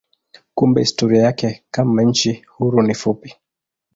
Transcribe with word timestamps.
Kumbe 0.53 0.81
historia 0.81 1.21
yake 1.23 1.63
kama 1.71 2.03
nchi 2.03 2.43
huru 2.57 2.81
ni 2.81 2.95
fupi. 2.95 3.35